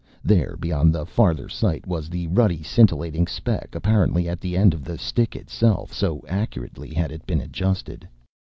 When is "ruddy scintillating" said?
2.25-3.27